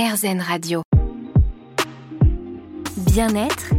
[0.00, 0.82] RZN Radio.
[2.98, 3.70] Bien-être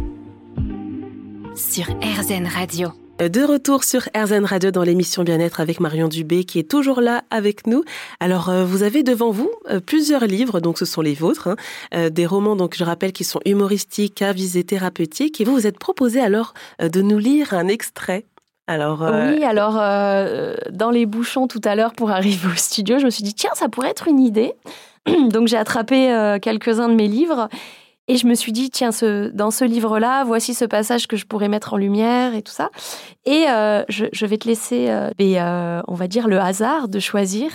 [1.56, 2.90] sur RZN Radio.
[3.18, 7.22] De retour sur RZN Radio dans l'émission Bien-être avec Marion Dubé qui est toujours là
[7.30, 7.84] avec nous.
[8.20, 11.56] Alors euh, vous avez devant vous euh, plusieurs livres, donc ce sont les vôtres, hein,
[11.94, 15.66] euh, des romans donc je rappelle qui sont humoristiques à visée thérapeutique et vous vous
[15.66, 18.26] êtes proposé alors de nous lire un extrait.
[18.66, 19.72] Alors, Oui, alors
[20.70, 23.50] dans les bouchons tout à l'heure pour arriver au studio, je me suis dit tiens
[23.54, 24.52] ça pourrait être une idée.
[25.30, 27.48] donc j'ai attrapé quelques-uns de mes livres
[28.10, 31.26] et je me suis dit, tiens, ce, dans ce livre-là, voici ce passage que je
[31.26, 32.70] pourrais mettre en lumière et tout ça.
[33.24, 37.52] Et euh, je, vais te laisser, euh, euh, on va dire, le hasard de choisir.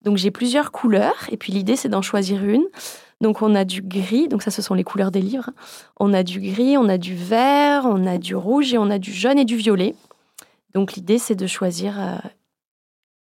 [0.00, 2.64] Donc j'ai plusieurs couleurs, et puis l'idée, c'est d'en choisir une.
[3.20, 5.50] Donc on a du gris, donc ça, ce sont les couleurs des livres.
[5.98, 8.98] On a du gris, on a du vert, on a du rouge, et on a
[8.98, 9.94] du jaune et du violet.
[10.72, 12.22] Donc l'idée, c'est de choisir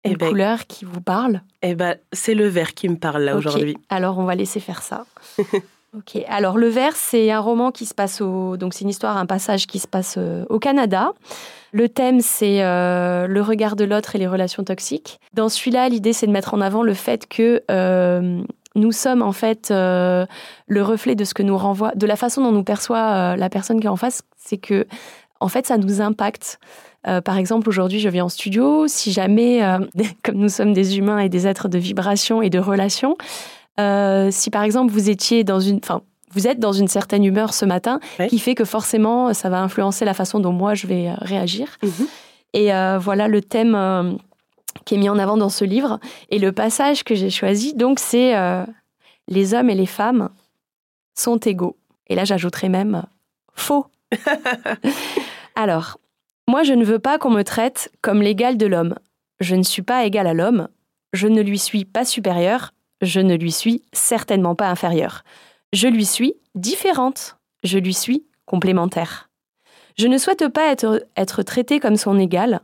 [0.07, 1.43] une eh ben, couleur qui vous parle.
[1.63, 3.77] Eh ben, c'est le vert qui me parle là aujourd'hui.
[3.89, 5.05] Alors on va laisser faire ça.
[5.97, 8.59] Ok, alors Le Vert, c'est un roman qui se passe au.
[8.59, 11.13] Donc, c'est une histoire, un passage qui se passe euh, au Canada.
[11.73, 15.21] Le thème, c'est euh, le regard de l'autre et les relations toxiques.
[15.33, 18.43] Dans celui-là, l'idée, c'est de mettre en avant le fait que euh,
[18.75, 20.27] nous sommes en fait le
[20.83, 23.87] reflet de ce que nous renvoie, de la façon dont nous perçoit la personne qui
[23.87, 24.23] est en face.
[24.37, 24.87] C'est que,
[25.41, 26.59] en fait, ça nous impacte.
[27.25, 28.89] Par exemple, aujourd'hui, je viens en studio.
[28.89, 29.61] Si jamais,
[30.23, 33.17] comme nous sommes des humains et des êtres de vibration et de relations,
[33.79, 37.53] euh, si par exemple vous étiez dans une, enfin, vous êtes dans une certaine humeur
[37.55, 41.09] ce matin, qui fait que forcément ça va influencer la façon dont moi je vais
[41.09, 41.77] euh, réagir.
[41.83, 42.07] Mhm.
[42.55, 44.19] Et euh, voilà le thème
[44.85, 45.99] qui est mis en avant dans ce livre.
[46.31, 48.35] Et le passage que j'ai choisi, donc, c'est
[49.29, 50.31] les hommes et les femmes
[51.15, 51.77] sont égaux.
[52.09, 53.05] Et là, j'ajouterai même
[53.53, 53.87] faux.
[55.55, 55.99] Alors,
[56.49, 58.95] moi, je ne veux pas qu'on me traite comme l'égal de l'homme.
[59.41, 60.69] Je ne suis pas égal à l'homme.
[61.13, 62.73] Je ne lui suis pas supérieur
[63.03, 65.23] je ne lui suis certainement pas inférieure.
[65.73, 67.37] Je lui suis différente.
[67.63, 69.31] Je lui suis complémentaire.
[69.99, 72.61] Je ne souhaite pas être, être traitée comme son égal.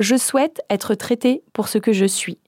[0.00, 2.38] Je souhaite être traitée pour ce que je suis,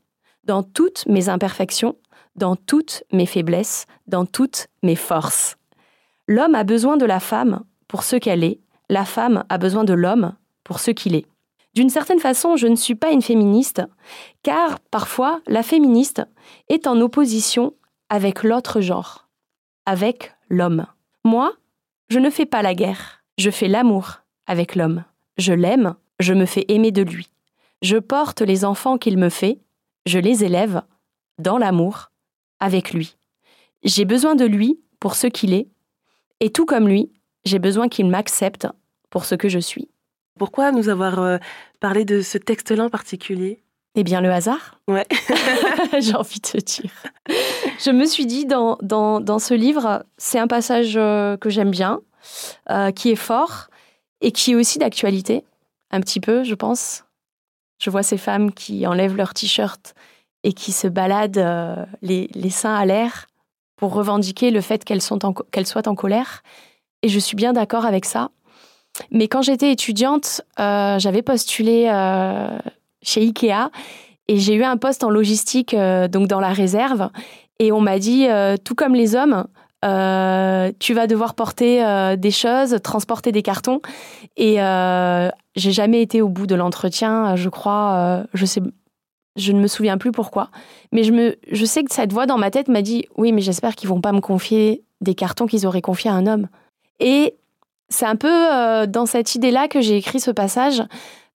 [0.44, 1.96] dans toutes mes imperfections,
[2.34, 5.56] dans toutes mes faiblesses, dans toutes mes forces.
[6.26, 9.92] L'homme a besoin de la femme pour ce qu'elle est, la femme a besoin de
[9.92, 11.26] l'homme pour ce qu'il est.
[11.74, 13.82] D'une certaine façon, je ne suis pas une féministe,
[14.42, 16.22] car parfois la féministe
[16.68, 17.74] est en opposition
[18.08, 19.28] avec l'autre genre,
[19.86, 20.86] avec l'homme.
[21.24, 21.52] Moi,
[22.08, 25.04] je ne fais pas la guerre, je fais l'amour avec l'homme.
[25.36, 27.28] Je l'aime, je me fais aimer de lui.
[27.82, 29.58] Je porte les enfants qu'il me fait,
[30.06, 30.82] je les élève
[31.38, 32.10] dans l'amour
[32.60, 33.16] avec lui.
[33.82, 35.68] J'ai besoin de lui pour ce qu'il est,
[36.40, 37.10] et tout comme lui,
[37.44, 38.68] j'ai besoin qu'il m'accepte
[39.10, 39.90] pour ce que je suis.
[40.38, 41.38] Pourquoi nous avoir euh,
[41.80, 43.60] parlé de ce texte-là en particulier?
[43.94, 44.80] Eh bien, le hasard.
[44.88, 45.06] Ouais.
[46.00, 46.90] J'ai envie de te dire.
[47.78, 52.00] Je me suis dit, dans, dans, ce livre, c'est un passage euh, que j'aime bien,
[52.70, 53.68] euh, qui est fort
[54.20, 55.44] et qui est aussi d'actualité,
[55.92, 57.04] un petit peu, je pense.
[57.80, 59.94] Je vois ces femmes qui enlèvent leur t-shirt
[60.42, 63.26] et qui se baladent les, les, seins à l'air
[63.76, 65.02] pour revendiquer le fait qu'elles
[65.52, 66.42] qu'elles soient en colère.
[67.02, 68.30] Et je suis bien d'accord avec ça.
[69.10, 72.58] Mais quand j'étais étudiante, euh, j'avais postulé euh,
[73.02, 73.70] chez Ikea
[74.28, 77.10] et j'ai eu un poste en logistique, euh, donc dans la réserve.
[77.58, 78.26] Et on m'a dit,
[78.64, 79.46] tout comme les hommes,
[79.82, 83.80] tu vas devoir porter des choses, transporter des cartons.
[84.36, 84.56] Et
[85.54, 88.24] j'ai jamais été au bout de l'entretien, je crois.
[88.34, 90.50] je ne me souviens plus pourquoi.
[90.90, 93.88] Mais je sais que cette voix dans ma tête m'a dit, oui, mais j'espère qu'ils
[93.88, 96.48] vont pas me confier des cartons qu'ils auraient confiés à un homme.
[96.98, 97.36] Et
[97.88, 100.82] c'est un peu euh, dans cette idée-là que j'ai écrit ce passage,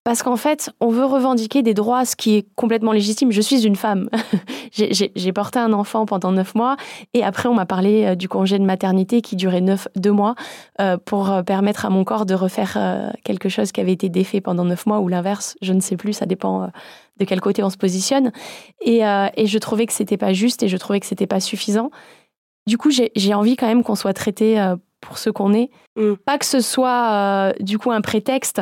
[0.04, 3.30] parce qu'en fait, on veut revendiquer des droits, ce qui est complètement légitime.
[3.30, 4.08] Je suis une femme.
[4.72, 6.76] j'ai porté un enfant pendant neuf mois,
[7.12, 10.34] et après, on m'a parlé euh, du congé de maternité qui durait neuf, deux mois,
[10.80, 14.64] euh, pour permettre à mon corps de refaire quelque chose qui avait été défait pendant
[14.64, 16.70] neuf mois, ou l'inverse, je ne sais plus, ça dépend
[17.18, 18.32] de quel côté on se positionne.
[18.80, 21.90] Et, et je trouvais que c'était pas juste, et je trouvais que c'était pas suffisant.
[22.66, 25.70] Du coup, j'ai envie quand même qu'on soit traité pour ce qu'on est.
[25.96, 26.14] Mm.
[26.24, 28.60] Pas que ce soit euh, du coup un prétexte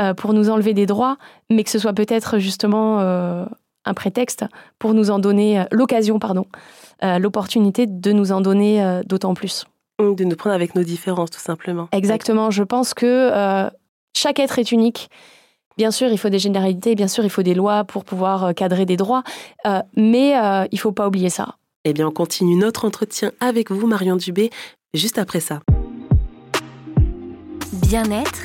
[0.00, 1.16] euh, pour nous enlever des droits,
[1.50, 3.44] mais que ce soit peut-être justement euh,
[3.84, 4.44] un prétexte
[4.78, 6.46] pour nous en donner l'occasion, pardon,
[7.02, 9.64] l'opportunité de nous en donner d'autant plus.
[10.00, 11.88] Mm, de nous prendre avec nos différences, tout simplement.
[11.92, 12.50] Exactement.
[12.50, 13.70] Je pense que
[14.14, 15.08] chaque être est unique.
[15.78, 18.84] Bien sûr, il faut des généralités, bien sûr, il faut des lois pour pouvoir cadrer
[18.84, 19.22] des droits,
[19.96, 21.56] mais il ne faut pas oublier ça.
[21.84, 24.50] Eh bien, on continue notre entretien avec vous, Marion Dubé,
[24.92, 25.60] juste après ça
[27.88, 28.44] bien-être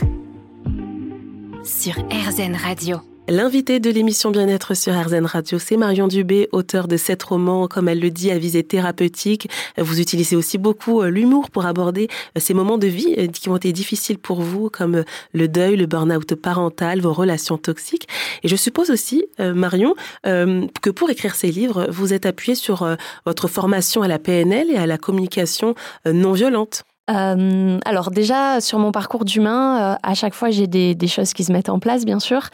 [1.66, 3.02] sur RZN Radio.
[3.28, 7.90] L'invité de l'émission Bien-être sur RZN Radio, c'est Marion Dubé, auteur de sept romans, comme
[7.90, 9.50] elle le dit, à visée thérapeutique.
[9.78, 12.08] Vous utilisez aussi beaucoup euh, l'humour pour aborder
[12.38, 15.04] euh, ces moments de vie euh, qui ont été difficiles pour vous, comme
[15.34, 18.08] le deuil, le burn-out parental, vos relations toxiques.
[18.44, 19.94] Et je suppose aussi, Marion,
[20.24, 22.88] que pour écrire ces livres, vous êtes appuyé sur
[23.26, 25.76] votre formation à la PNL et à la communication
[26.06, 26.86] non violente.
[27.12, 31.44] Euh, alors déjà, sur mon parcours d'humain, euh, à chaque fois, j'ai des, choses qui
[31.44, 32.50] se mettent en place, bien sûr.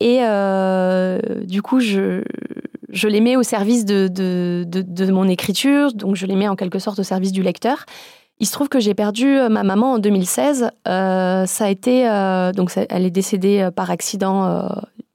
[0.00, 2.22] Et euh, du coup, je,
[2.92, 7.02] les mets au service de, mon écriture, donc je les mets en quelque sorte au
[7.02, 7.86] service du lecteur.
[8.40, 10.70] Il se trouve que j'ai perdu ma maman en 2016.
[10.84, 12.04] ça a été,
[12.54, 14.68] donc elle est décédée par accident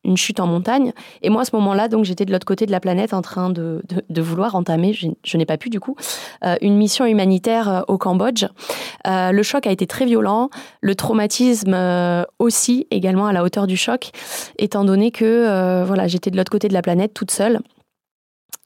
[0.10, 0.92] une chute en montagne.
[1.22, 3.50] Et moi, à ce moment-là, donc j'étais de l'autre côté de la planète en train
[3.50, 5.96] de, de, vouloir entamer, je, n'ai pas pu du coup,
[6.44, 8.46] euh, une mission humanitaire euh, au Cambodge.
[9.08, 10.50] Euh, le choc a été très violent,
[10.82, 11.78] le traumatisme
[12.40, 14.12] aussi, également à la hauteur du choc,
[14.58, 17.60] étant donné que voilà, j'étais de l'autre côté de la planète toute seule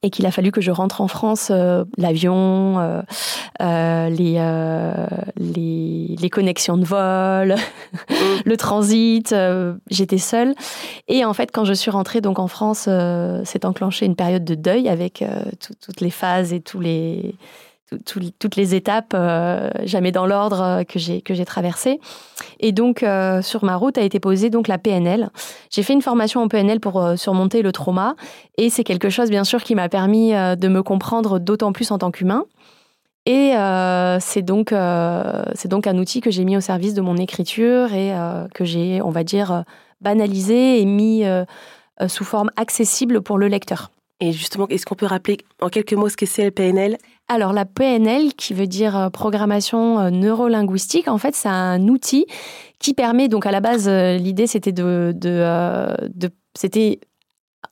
[0.04, 3.02] et qu'il a fallu que je rentre en France, euh, l'avion, euh,
[3.62, 4.34] euh, les,
[5.38, 7.56] les, les, connexions de vol,
[8.10, 8.14] mm.
[8.46, 9.34] le transit,
[9.90, 10.54] j'étais seule.
[11.08, 12.90] Et en fait, quand je suis rentrée donc en France,
[13.46, 15.24] s'est enclenchée une période de deuil avec
[15.60, 17.36] toutes les phases et tous les
[17.98, 22.00] toutes les étapes, euh, jamais dans l'ordre euh, que j'ai traversé.
[22.60, 25.30] Et donc euh, sur ma route a été posée donc la PNL.
[25.70, 28.16] J'ai fait une formation en PNL pour surmonter le trauma
[28.58, 31.98] et c'est quelque chose bien sûr qui m'a permis de me comprendre d'autant plus en
[31.98, 32.46] tant qu'humain.
[33.26, 33.54] Et
[34.20, 34.74] c'est donc
[35.56, 38.14] c'est donc un outil que j'ai mis au service de mon écriture et
[38.54, 39.64] que j'ai on va dire
[40.02, 41.24] banalisé et mis
[42.08, 43.93] sous forme accessible pour le lecteur.
[44.24, 46.98] Et justement, est-ce qu'on peut rappeler en quelques mots ce que c'est le PNL
[47.30, 52.26] alors la PNL, qui veut dire euh, programmation euh, neurolinguistique, en fait, c'est un outil
[52.80, 57.00] qui permet, donc à la base, euh, l'idée c'était de, de, c'était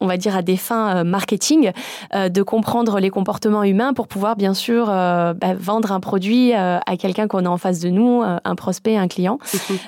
[0.01, 1.71] on va dire à des fins marketing,
[2.13, 7.27] de comprendre les comportements humains pour pouvoir bien sûr bah, vendre un produit à quelqu'un
[7.27, 9.39] qu'on a en face de nous, un prospect, un client.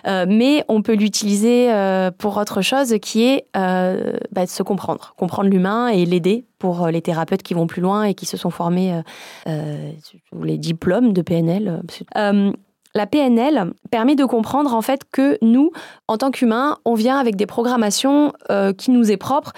[0.05, 1.69] Mais on peut l'utiliser
[2.17, 6.91] pour autre chose qui est bah, de se comprendre, comprendre l'humain et l'aider pour euh,
[6.91, 9.01] les thérapeutes qui vont plus loin et qui se sont formés euh,
[9.47, 9.91] euh
[10.41, 11.81] les diplômes de PNL.
[12.17, 12.51] Euh,
[12.95, 15.71] la PNL permet de comprendre en fait que nous,
[16.07, 18.33] en tant qu'humains, on vient avec des programmations
[18.77, 19.51] qui nous est propres,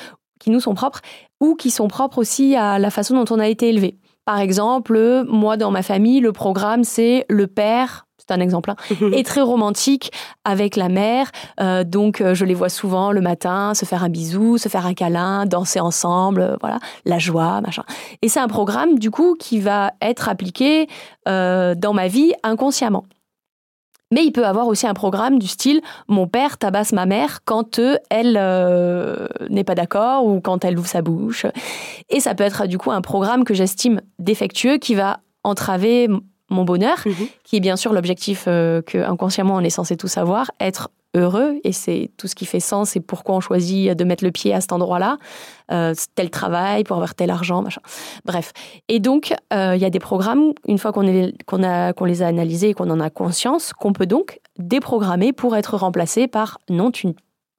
[0.45, 1.01] qui nous sont propres,
[1.41, 3.97] ou qui sont propres aussi à la façon dont on a été élevé.
[4.25, 8.75] Par exemple, moi dans ma famille, le programme c'est le père c'est un exemple, hein,
[9.13, 10.11] est très romantique
[10.45, 11.29] avec la mère.
[11.59, 14.87] Euh, donc, euh, je les vois souvent le matin se faire un bisou, se faire
[14.87, 17.83] un câlin, danser ensemble, euh, voilà, la joie, machin.
[18.23, 20.87] Et c'est un programme, du coup, qui va être appliqué
[21.27, 23.03] dans ma vie inconsciemment.
[24.11, 27.79] Mais il peut avoir aussi un programme du style mon père tabasse ma mère quand
[28.09, 28.33] elle
[29.49, 31.45] n'est pas d'accord ou quand elle ouvre sa bouche.
[32.09, 36.07] Et ça peut être du coup un programme que j'estime défectueux qui va entraver
[36.49, 37.27] mon bonheur, mhm.
[37.43, 41.59] qui est bien sûr l'objectif euh, que inconsciemment on est censé tout savoir, être heureux,
[41.63, 44.53] et c'est tout ce qui fait sens et pourquoi on choisit de mettre le pied
[44.53, 45.17] à cet endroit-là,
[45.71, 47.81] euh, tel travail pour avoir tel argent, machin.
[48.25, 48.51] Bref.
[48.87, 51.07] Et donc, euh, il y a des programmes, une fois qu'on
[51.63, 55.55] a, qu'on les a analysés et qu'on en a conscience, qu'on peut donc déprogrammer pour
[55.55, 57.07] être remplacé par non, tu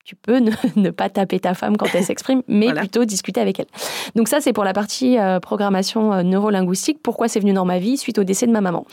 [0.06, 3.67] tu peux ne, pas taper ta femme quand elle s'exprime, mais plutôt discuter avec elle.
[4.14, 7.03] Donc ça, c'est pour la partie euh, programmation euh, neurolinguistique.
[7.03, 8.87] Pourquoi c'est venu dans ma vie suite au décès de ma maman?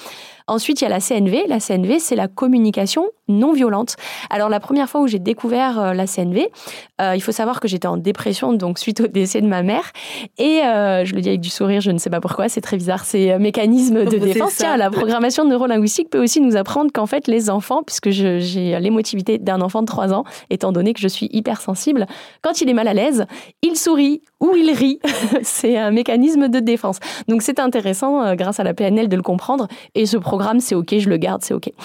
[0.47, 1.45] Ensuite, il y a la CNV.
[1.47, 3.95] La CNV, c'est la communication non violente.
[4.29, 6.49] Alors, la première fois où j'ai découvert euh, la CNV,
[7.15, 9.91] il faut savoir que j'étais en dépression, donc suite au décès de ma mère.
[10.37, 13.03] Et je le dis avec du sourire, je ne sais pas pourquoi, c'est très bizarre,
[13.03, 14.55] c'est un mécanisme de défense.
[14.55, 19.37] Tiens, la programmation neurolinguistique peut aussi nous apprendre qu'en fait, les enfants, puisque j'ai l'émotivité
[19.37, 22.05] d'un enfant de 3 ans, étant donné que je suis hypersensible.
[22.41, 23.25] Quand il est mal à l'aise,
[23.61, 24.99] il sourit ou il rit.
[25.41, 26.99] c'est un mécanisme de défense.
[27.27, 29.67] Donc c'est intéressant, euh, grâce à la PNL, de le comprendre.
[29.95, 31.71] Et programme, c'est OK, je le garde, c'est OK.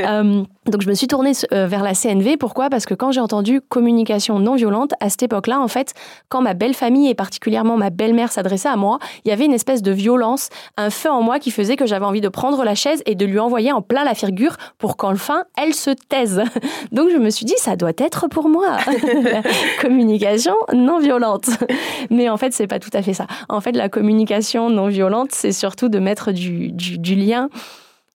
[0.00, 2.36] Euh, donc je me suis tournée euh, vers la CNV.
[2.36, 2.68] Pourquoi?
[2.68, 5.94] Parce que quand j'ai entendu communication non violente, à cette époque-là, en fait,
[6.28, 9.54] quand ma belle famille et particulièrement ma belle-mère s'adressait à moi, il y avait une
[9.54, 12.74] espèce de violence, un feu en moi qui faisait que j'avais envie de prendre la
[12.74, 16.42] chaise et de lui envoyer en plein la figure pour qu'enfin elle se taise.
[16.92, 18.76] Donc je me suis dit, ça doit être pour moi.
[19.22, 19.42] la
[19.80, 21.48] communication non violente.
[22.10, 23.26] Mais en fait, c'est pas tout à fait ça.
[23.48, 27.48] En fait, la communication non violente, c'est surtout de mettre du, du, du lien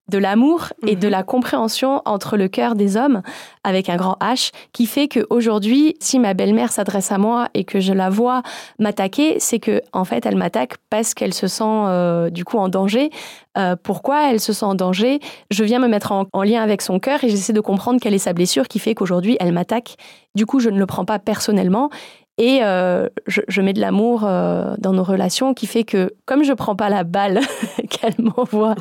[0.10, 1.12] de l'amour et de Mhm.
[1.12, 3.22] la compréhension entre le cœur des hommes
[3.64, 7.80] avec un grand H qui fait qu'aujourd'hui, si ma belle-mère s'adresse à moi et que
[7.80, 8.42] je la vois
[8.80, 12.68] m'attaquer, c'est que en fait, elle m'attaque parce qu'elle se sent euh, du coup en
[12.68, 13.10] danger.
[13.58, 15.20] Euh, pourquoi elle se sent en danger?
[15.50, 18.14] Je viens me mettre en, en lien avec son cœur et j'essaie de comprendre quelle
[18.14, 19.96] est sa blessure qui fait qu'aujourd'hui, elle m'attaque.
[20.36, 21.90] Du coup, je ne le prends pas personnellement.
[22.38, 26.44] Et euh, je, je mets de l'amour euh, dans nos relations qui fait que, comme
[26.44, 27.40] je prends pas la balle
[27.90, 28.74] qu'elle m'envoie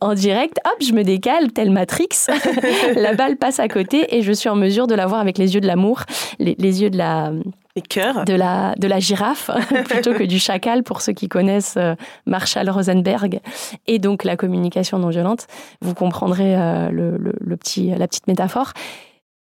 [0.00, 2.08] en direct, hop, je me décale, tel Matrix.
[2.96, 5.54] la balle passe à côté et je suis en mesure de la voir avec les
[5.54, 6.00] yeux de l'amour,
[6.40, 7.30] les, les yeux de la,
[7.76, 8.24] Les cœurs.
[8.24, 9.50] de la, de la girafe
[9.88, 11.94] plutôt que du chacal pour ceux qui connaissent euh,
[12.26, 13.40] Marshall Rosenberg
[13.86, 15.46] et donc la communication non violente.
[15.82, 16.56] Vous comprendrez
[16.90, 18.72] le, le- le petit, la petite métaphore.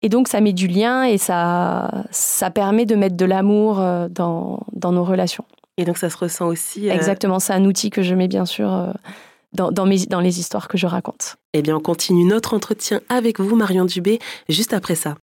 [0.04, 4.08] Et donc ça met du lien et ça, ça permet de mettre de l'amour euh,
[4.10, 5.44] dans, dans nos relations.
[5.78, 6.90] Et donc ça se ressent aussi.
[6.90, 8.92] euh, Exactement, c'est un outil que je mets bien sûr euh,
[9.54, 11.38] dans, dans, mes, dans les histoires que je raconte.
[11.54, 15.16] Eh bien, on continue notre entretien avec vous, Marion Dubé, juste après ça.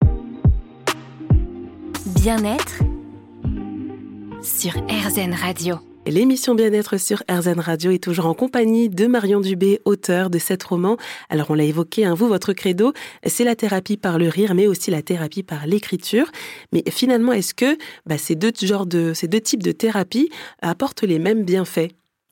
[2.06, 2.80] Bien-être
[4.42, 5.78] sur RZN Radio.
[6.06, 10.62] L'émission Bien-être sur RZN Radio est toujours en compagnie de Marion Dubé, auteur de sept
[10.62, 10.98] romans.
[11.30, 12.92] Alors, on l'a évoqué, hein, vous, votre credo,
[13.26, 16.30] c'est la thérapie par le rire, mais aussi la thérapie par l'écriture.
[16.74, 20.30] Mais finalement, est-ce que bah, ces deux genres de, ces deux types de thérapie
[20.62, 21.92] apportent les mêmes bienfaits?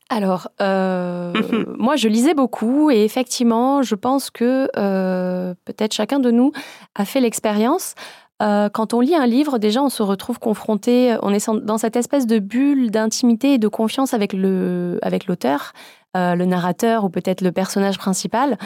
[0.09, 1.31] Alors, euh,
[1.77, 6.51] moi, je lisais beaucoup et effectivement, je pense que euh, peut-être chacun de nous
[6.95, 7.95] a fait l'expérience.
[8.41, 11.95] Euh, quand on lit un livre, déjà, on se retrouve confronté, on est dans cette
[11.95, 15.73] espèce de bulle d'intimité et de confiance avec le, avec l'auteur,
[16.17, 18.57] euh, le narrateur ou peut-être le personnage principal.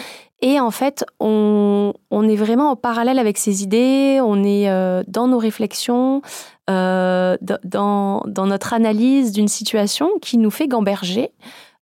[0.41, 5.03] Et en fait, on, on est vraiment en parallèle avec ses idées, on est euh,
[5.07, 6.23] dans nos réflexions,
[6.71, 11.31] euh, dans, dans notre analyse d'une situation qui nous fait gamberger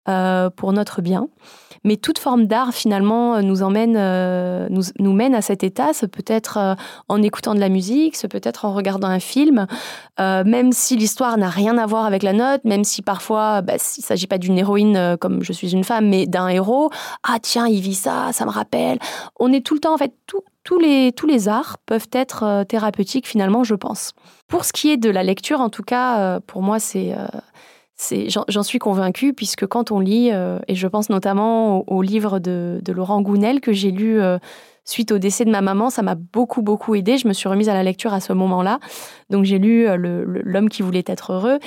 [0.08, 1.28] euh, pour notre bien.
[1.86, 5.92] Mais toute forme d'art, finalement, nous emmène, euh, nous, nous mène à cet état.
[5.92, 6.76] Ça peut être euh,
[7.10, 9.68] en écoutant de la musique, ça peut être en regardant un film,
[10.18, 13.74] euh, même si l'histoire n'a rien à voir avec la note, même si parfois, bah,
[13.74, 16.90] il ne s'agit pas d'une héroïne euh, comme je suis une femme, mais d'un héros.
[17.24, 18.98] Ah tiens, il vit ça, ça me rappelle.
[19.38, 22.44] On est tout le temps, en fait, tout- tous, les, tous les arts peuvent être
[22.44, 24.14] euh, thérapeutiques, finalement, je pense.
[24.48, 27.14] Pour ce qui est de la lecture, en tout cas, euh, pour moi, c'est...
[28.00, 32.82] J'en suis convaincue, puisque quand on lit, euh, et je pense notamment au, livre de,
[32.88, 34.40] Laurent Gounel que j'ai lu euh,
[34.84, 37.18] suite au décès de ma maman, ça m'a beaucoup, beaucoup aidé.
[37.18, 38.80] Je me suis remise à la lecture à ce moment-là.
[39.30, 41.60] Donc j'ai lu euh, L'homme qui voulait être heureux.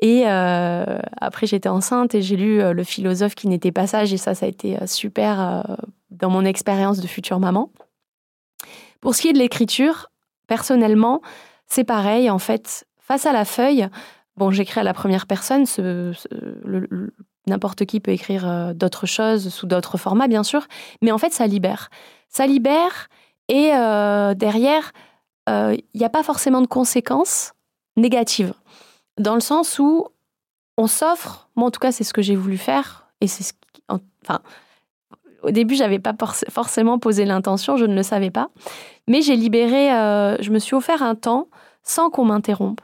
[0.00, 4.12] Et après, j'étais enceinte et j'ai lu Le philosophe qui n'était pas sage.
[4.12, 5.64] Et ça, ça a été super
[6.10, 7.70] dans mon expérience de future maman.
[9.00, 10.10] Pour ce qui est de l'écriture,
[10.48, 11.22] personnellement,
[11.68, 12.30] c'est pareil.
[12.30, 13.88] En fait, face à la feuille,
[14.36, 15.64] bon, j'écris à la première personne.
[17.48, 20.66] N'importe qui peut écrire euh, d'autres choses sous d'autres formats, bien sûr.
[21.02, 21.90] Mais en fait, ça libère.
[22.28, 23.08] Ça libère.
[23.48, 24.92] Et euh, derrière,
[25.48, 27.52] il n'y a pas forcément de conséquences
[27.96, 28.54] négatives.
[29.18, 30.06] Dans le sens où
[30.78, 33.08] on s'offre, moi en tout cas, c'est ce que j'ai voulu faire.
[33.20, 33.82] Et c'est ce qui.
[33.88, 34.38] en- Enfin,
[35.42, 38.50] au début, j'avais pas forc- forcément posé l'intention, je ne le savais pas.
[39.08, 41.48] Mais j'ai libéré, euh, je me suis offert un temps
[41.82, 42.80] sans qu'on m'interrompe,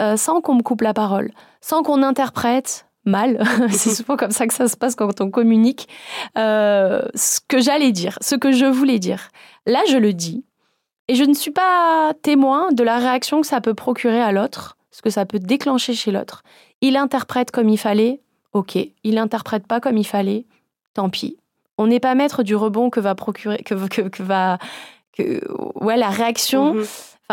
[0.00, 3.42] euh, sans qu'on me coupe la parole, sans qu'on interprète mal.
[3.70, 5.88] c'est souvent comme ça que ça se passe quand on communique.
[6.38, 9.28] euh, ce que j'allais dire, ce que je voulais dire.
[9.66, 10.44] Là, je le dis.
[11.08, 14.78] Et je ne suis pas témoin de la réaction que ça peut procurer à l'autre,
[14.90, 16.42] ce que ça peut déclencher chez l'autre.
[16.80, 18.22] Il interprète comme il fallait,
[18.54, 18.78] ok.
[19.04, 20.46] Il interprète pas comme il fallait,
[20.94, 21.36] tant pis.
[21.76, 24.58] On n'est pas maître du rebond que va procurer, que, que, que va,
[25.12, 25.42] que,
[25.84, 26.84] ouais, la réaction, Mhm.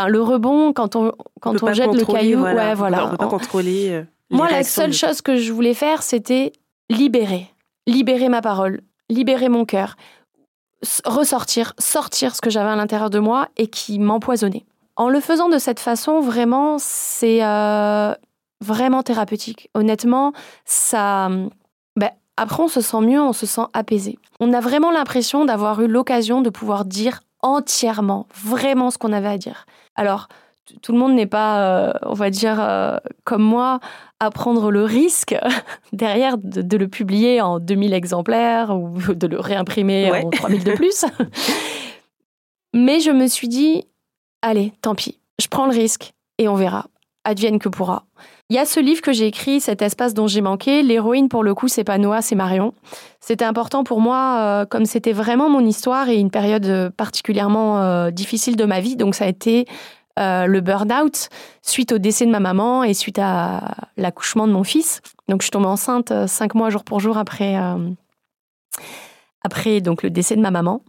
[0.02, 2.70] Enfin le rebond quand on quand on jette le caillou, voilà.
[2.70, 3.06] ouais, voilà.
[3.06, 3.90] On peut pas On- contrôler.
[3.92, 6.52] euh, moi, la seule de- chose que je voulais faire, c'était
[6.90, 7.48] libérer.
[7.88, 9.96] Libérer ma parole, libérer mon cœur,
[11.06, 14.66] ressortir, sortir ce que j'avais à l'intérieur de moi et qui m'empoisonnait.
[14.96, 18.14] En le faisant de cette façon, vraiment, c'est euh,
[18.62, 19.70] vraiment thérapeutique.
[19.74, 20.34] Honnêtement,
[20.66, 21.30] ça.
[21.96, 24.18] ben, après, on se sent mieux, on se sent apaisé.
[24.40, 29.28] On a vraiment l'impression d'avoir eu l'occasion de pouvoir dire entièrement, vraiment ce qu'on avait
[29.30, 29.66] à dire.
[29.96, 30.28] Alors,
[30.82, 33.80] tout le monde n'est pas, euh, on va dire, euh, comme moi,
[34.20, 35.36] à prendre le risque
[35.94, 40.24] derrière de, de le publier en 2000 exemplaires ou de le réimprimer Ouais.
[40.26, 41.06] en 3000 de plus.
[42.74, 43.84] Mais je me suis dit,
[44.42, 46.88] allez, tant pis, je prends le risque et on verra.
[47.24, 48.06] Advienne que pourra.
[48.52, 50.84] Il y a ce livre que j'ai écrit, cet espace dont j'ai manqué.
[50.84, 52.74] L'héroïne, pour le coup, c'est pas Noah, c'est Marion.
[53.22, 57.82] C'était important pour moi, euh, comme c'était vraiment mon histoire et une période euh, particulièrement
[57.82, 58.98] euh, difficile de ma vie.
[58.98, 59.68] Donc, ça a été
[60.18, 61.30] le burn-out
[61.62, 65.00] suite au décès de ma maman et suite à l'accouchement de mon fils.
[65.30, 67.56] Donc, je suis tombée enceinte cinq mois jour pour jour après,
[69.46, 70.84] après donc le décès de ma maman.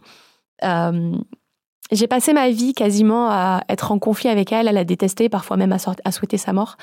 [1.91, 5.57] J'ai passé ma vie quasiment à être en conflit avec elle, à la détester, parfois
[5.57, 6.77] même à, souhaiter sa mort.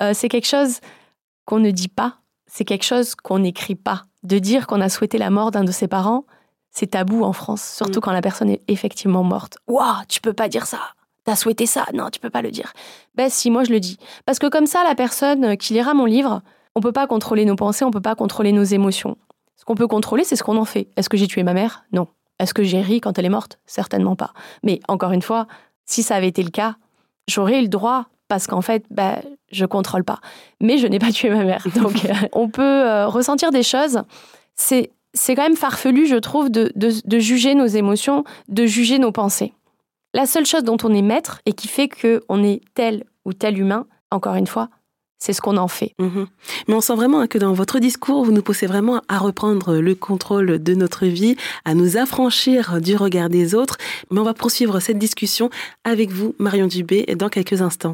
[0.00, 0.80] Euh, c'est quelque chose
[1.46, 4.04] qu'on ne dit pas, c'est quelque chose qu'on n'écrit pas.
[4.22, 6.26] De dire qu'on a souhaité la mort d'un de ses parents,
[6.70, 8.02] c'est tabou en France, surtout mm.
[8.02, 9.58] quand la personne est effectivement morte.
[9.66, 10.78] Waouh, tu peux pas dire ça.
[11.24, 12.72] T'as souhaité ça Non, tu peux pas le dire.
[13.14, 13.98] Ben si, moi je le dis.
[14.26, 16.42] Parce que comme ça, la personne qui lira mon livre,
[16.74, 19.16] on peut pas contrôler nos pensées, on peut pas contrôler nos émotions.
[19.56, 20.88] Ce qu'on peut contrôler, c'est ce qu'on en fait.
[20.96, 21.84] Est-ce que j'ai tué ma mère?
[21.92, 22.08] Non.
[22.42, 23.60] Est-ce que j'ai ri quand elle est morte?
[23.66, 24.32] Certainement pas.
[24.64, 25.46] Mais encore une fois,
[25.86, 26.74] si ça avait été le cas,
[27.28, 29.20] j'aurais eu le droit parce qu'en fait, bah,
[29.52, 30.18] je contrôle pas.
[30.60, 31.64] Mais je n'ai pas tué ma mère.
[31.76, 34.02] Donc, euh, on peut euh, ressentir des choses.
[34.56, 39.12] C'est, c'est quand même farfelu, je trouve, de, de, juger nos émotions, de juger nos
[39.12, 39.52] pensées.
[40.12, 43.56] La seule chose dont on est maître et qui fait qu'on est tel ou tel
[43.56, 44.68] humain, encore une fois,
[45.22, 45.94] c'est ce qu'on en fait.
[46.00, 46.26] Mhm.
[46.66, 49.94] Mais on sent vraiment que dans votre discours, vous nous poussez vraiment à reprendre le
[49.94, 53.76] contrôle de notre vie, à nous affranchir du regard des autres.
[54.10, 55.48] Mais on va poursuivre cette discussion
[55.84, 57.90] avec vous, Marion Dubé, dans quelques instants.